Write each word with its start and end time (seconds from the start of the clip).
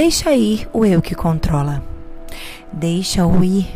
Deixa 0.00 0.32
ir 0.32 0.68
o 0.72 0.86
eu 0.86 1.02
que 1.02 1.12
controla. 1.12 1.82
Deixa-o 2.72 3.42
ir. 3.42 3.66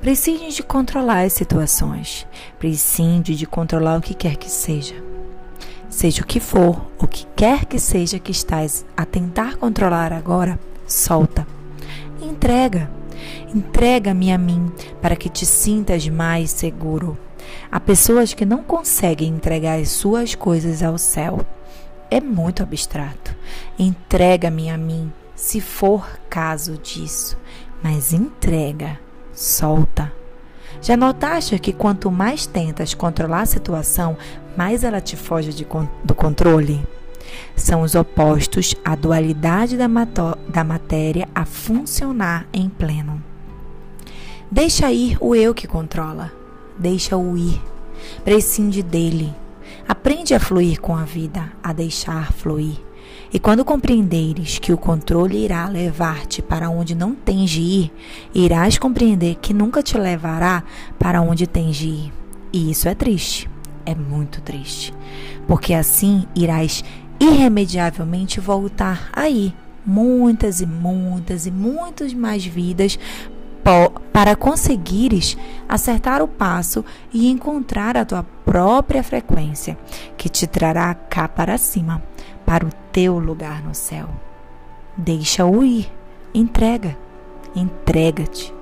Prescinde 0.00 0.54
de 0.54 0.62
controlar 0.62 1.22
as 1.22 1.32
situações. 1.32 2.24
Prescinde 2.60 3.34
de 3.34 3.44
controlar 3.44 3.98
o 3.98 4.00
que 4.00 4.14
quer 4.14 4.36
que 4.36 4.48
seja. 4.48 4.94
Seja 5.90 6.22
o 6.22 6.24
que 6.24 6.38
for, 6.38 6.80
o 6.96 7.08
que 7.08 7.26
quer 7.34 7.64
que 7.64 7.80
seja 7.80 8.20
que 8.20 8.30
estás 8.30 8.86
a 8.96 9.04
tentar 9.04 9.56
controlar 9.56 10.12
agora, 10.12 10.60
solta. 10.86 11.44
Entrega. 12.22 12.88
Entrega-me 13.52 14.30
a 14.30 14.38
mim 14.38 14.70
para 15.02 15.16
que 15.16 15.28
te 15.28 15.44
sintas 15.44 16.06
mais 16.06 16.52
seguro. 16.52 17.18
Há 17.68 17.80
pessoas 17.80 18.32
que 18.32 18.46
não 18.46 18.62
conseguem 18.62 19.30
entregar 19.30 19.80
as 19.80 19.88
suas 19.88 20.36
coisas 20.36 20.84
ao 20.84 20.96
céu. 20.96 21.44
É 22.08 22.20
muito 22.20 22.62
abstrato. 22.62 23.34
Entrega-me 23.76 24.70
a 24.70 24.78
mim, 24.78 25.12
se 25.38 25.60
for 25.60 26.18
caso 26.28 26.76
disso, 26.76 27.38
mas 27.80 28.12
entrega, 28.12 28.98
solta. 29.32 30.12
Já 30.82 30.96
notaste 30.96 31.56
que 31.60 31.72
quanto 31.72 32.10
mais 32.10 32.44
tentas 32.44 32.92
controlar 32.92 33.42
a 33.42 33.46
situação, 33.46 34.16
mais 34.56 34.82
ela 34.82 35.00
te 35.00 35.16
foge 35.16 35.52
de, 35.52 35.64
do 36.02 36.14
controle? 36.14 36.84
São 37.54 37.82
os 37.82 37.94
opostos 37.94 38.74
à 38.84 38.96
dualidade 38.96 39.76
da, 39.76 39.86
da 40.48 40.64
matéria 40.64 41.28
a 41.32 41.44
funcionar 41.44 42.48
em 42.52 42.68
pleno. 42.68 43.22
Deixa 44.50 44.90
ir 44.90 45.16
o 45.20 45.36
eu 45.36 45.54
que 45.54 45.68
controla. 45.68 46.32
Deixa-o 46.76 47.38
ir. 47.38 47.62
Prescinde 48.24 48.82
dele. 48.82 49.32
Aprende 49.86 50.34
a 50.34 50.40
fluir 50.40 50.80
com 50.80 50.96
a 50.96 51.04
vida, 51.04 51.52
a 51.62 51.72
deixar 51.72 52.32
fluir. 52.32 52.87
E 53.32 53.38
quando 53.38 53.64
compreenderes 53.64 54.58
que 54.58 54.72
o 54.72 54.78
controle 54.78 55.44
irá 55.44 55.68
levar-te 55.68 56.40
para 56.40 56.70
onde 56.70 56.94
não 56.94 57.14
tens 57.14 57.50
de 57.50 57.60
ir, 57.60 57.92
irás 58.34 58.78
compreender 58.78 59.36
que 59.36 59.52
nunca 59.52 59.82
te 59.82 59.98
levará 59.98 60.62
para 60.98 61.20
onde 61.20 61.46
tens 61.46 61.76
de 61.76 61.88
ir. 61.88 62.12
E 62.52 62.70
isso 62.70 62.88
é 62.88 62.94
triste, 62.94 63.48
é 63.84 63.94
muito 63.94 64.40
triste, 64.40 64.94
porque 65.46 65.74
assim 65.74 66.24
irás 66.34 66.82
irremediavelmente 67.20 68.40
voltar 68.40 69.10
aí 69.12 69.52
muitas 69.84 70.60
e 70.60 70.66
muitas 70.66 71.46
e 71.46 71.50
muitas 71.50 72.14
mais 72.14 72.44
vidas 72.44 72.98
para 74.12 74.34
conseguires 74.34 75.36
acertar 75.68 76.22
o 76.22 76.28
passo 76.28 76.84
e 77.12 77.28
encontrar 77.28 77.96
a 77.96 78.04
tua 78.04 78.22
própria 78.44 79.02
frequência, 79.02 79.76
que 80.16 80.28
te 80.28 80.46
trará 80.46 80.94
cá 80.94 81.28
para 81.28 81.58
cima, 81.58 82.02
para 82.48 82.64
o 82.64 82.72
teu 82.90 83.18
lugar 83.18 83.62
no 83.62 83.74
céu. 83.74 84.08
Deixa-o 84.96 85.62
ir, 85.62 85.92
entrega, 86.32 86.96
entrega-te. 87.54 88.54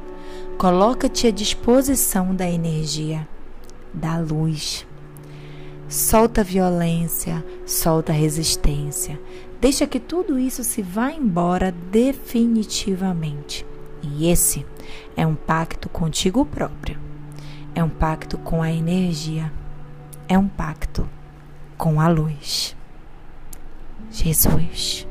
Coloca-te 0.59 1.29
à 1.29 1.31
disposição 1.31 2.35
da 2.35 2.51
energia, 2.51 3.29
da 3.95 4.19
luz. 4.19 4.85
Solta 5.89 6.41
a 6.41 6.45
violência, 6.45 7.45
solta 7.65 8.11
a 8.11 8.15
resistência. 8.17 9.21
Deixa 9.61 9.87
que 9.87 10.01
tudo 10.01 10.37
isso 10.37 10.65
se 10.65 10.83
vá 10.83 11.13
embora 11.13 11.71
definitivamente. 11.71 13.65
E 14.03 14.29
esse 14.29 14.67
é 15.17 15.25
um 15.25 15.37
pacto 15.37 15.89
contigo 15.89 16.45
próprio. 16.45 16.99
É 17.73 17.85
um 17.85 17.89
pacto 17.89 18.37
com 18.37 18.61
a 18.61 18.73
energia. 18.73 19.53
É 20.29 20.37
um 20.37 20.49
pacto 20.49 21.09
com 21.79 22.01
a 22.01 22.09
luz. 22.09 22.76
his 24.21 24.47
wish. 24.49 25.07